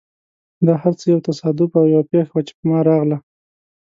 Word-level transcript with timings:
دا 0.65 0.73
هر 0.81 0.93
څه 0.99 1.05
یو 1.13 1.19
تصادف 1.27 1.69
او 1.79 1.85
یوه 1.93 2.05
پېښه 2.11 2.33
وه، 2.33 2.41
چې 2.47 2.53
په 2.57 2.63
ما 2.69 2.79
راغله. 2.89 3.17